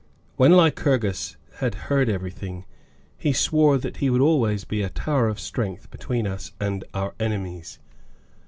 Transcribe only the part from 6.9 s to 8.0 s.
our enemies.